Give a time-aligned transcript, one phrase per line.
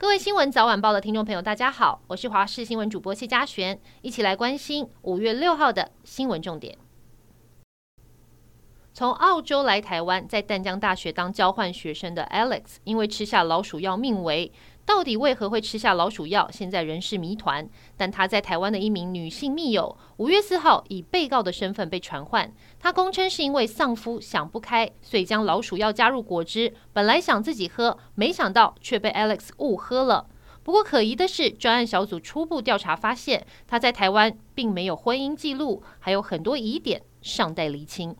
[0.00, 6.78] 各位新闻早晚报的听众朋友，大家好，我是华视新闻主播谢佳璇，一起来关心五月六号的新闻重点。
[8.94, 14.52] 从澳洲来台湾，在淡江大学当交换学生的 Alex，因为吃下老鼠药命危。
[14.88, 16.48] 到底为何会吃下老鼠药？
[16.50, 17.68] 现在仍是谜团。
[17.94, 22.50] 但他在台湾的一名女性密友，五月四号以被告的身份被传唤。
[22.78, 26.72] 他供称是因为丧夫想不开，所以将老鼠药加入果汁。
[26.94, 30.26] 本来想自己喝，没想到却被 Alex 误喝了。
[30.62, 38.16] 不过可疑的是，专案小组初步调查发现，他在台湾并没有婚姻记录，还有很多疑点尚待厘清。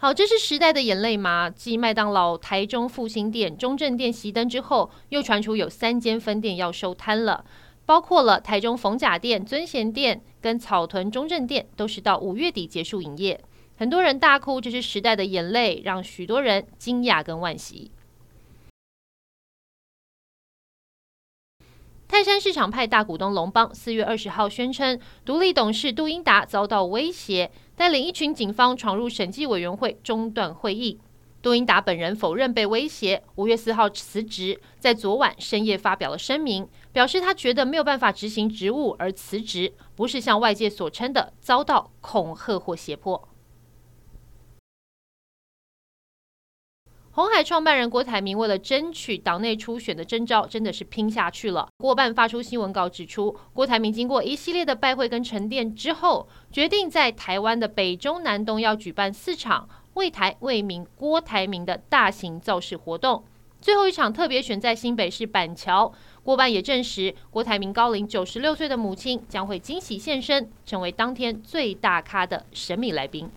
[0.00, 1.50] 好，这是时代的眼泪吗？
[1.50, 7.44] 继麦当劳台中复兴店、中正店熄灯之后，又传出有三间分店要收摊了，
[7.84, 13.40] 包括了台中逢甲店、尊贤店跟草屯中正店，都是到五月底结束营业。
[13.76, 17.90] 很多人大哭，这是时代的眼泪，让许多人惊讶跟惋惜。
[22.18, 30.98] 泰山市场派大股东龙邦四月二十号宣称，独立董事杜英达遭到威胁，带领一群警方闯入审计委员会，中断会议。
[31.40, 43.28] 杜英达本人否认被威胁，五月四号辞职，在昨晚深夜发表了声明，表示他觉得没有办法执行职务而辞职，不是像外界所称的遭到恐吓或胁迫。
[47.18, 51.66] 红海创办人郭台铭为了争取党内初选的征召，真的是拼下去了。
[51.78, 63.24] 郭办发出新闻稿指出，郭台铭经过一系列的拜会跟沉淀之后，决定在台湾的北中南东要举办四场为台为民郭台铭的大型造势活动。
[63.60, 73.28] 最后一场特别选在新北市板桥，郭办也证实，郭台铭高龄九十六岁的母亲将会惊喜现身，成为当天最大咖的神秘来宾。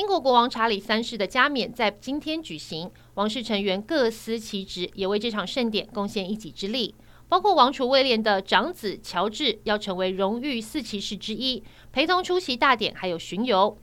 [0.00, 6.94] 英国国王查理三世的加冕在今天举行，王室成员各司其职，也为这场盛典贡献一己之力。
[7.28, 11.62] 包括王储威廉的长子乔治要成为荣誉四骑士之一，
[11.92, 13.76] 陪同出席大典，还有巡游。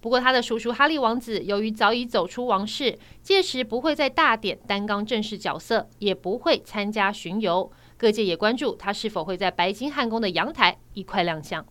[0.00, 7.70] 不过，他的叔叔哈利王子由于早已走出王室，届时不会在大典担纲正式角色，也不会参加巡游。
[7.98, 11.66] 各界也关注他是否会在白金汉宫的阳台一块亮相。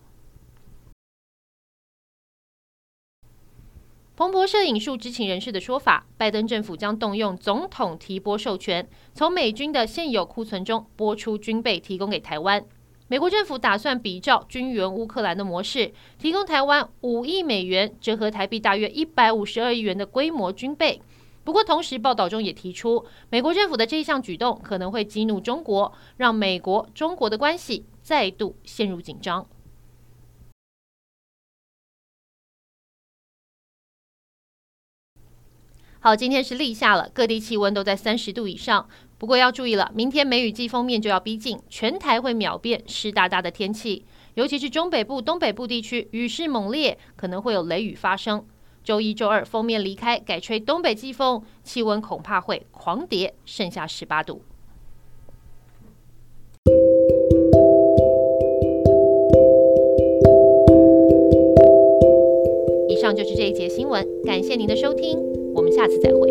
[4.17, 12.63] 彭博社引述知情人士的说法，拜登政府将动用总统提拨授权，从美军的现有库存中拨出军备，提供给台湾。
[13.09, 21.01] 美国政府打算比照军援乌克兰的模式，提供台湾五亿美元，折合台币大约一百五十二亿元的规模军备。
[21.43, 29.45] 不过，同时报道中也提出，美国政府的这一项举动可能会激怒中国，让美国中国的关系再度陷入紧张。
[36.05, 38.88] 好，今天是立夏了，各地气温都在三十度以上。
[39.17, 44.05] 不过要注意了，明天梅雨季锋面就要逼近，全台会秒变湿哒哒的天气，
[44.35, 48.45] 尤其是中北部、东北部地区雨势猛烈，可能会有雷雨发生。
[48.83, 54.43] 周一、周二锋面离开，改吹东北季风，气温恐怕会狂跌，剩下十八度。
[62.87, 65.34] 以上就是这一节新闻，感谢您的收听。
[65.55, 66.29] 我们下次再会。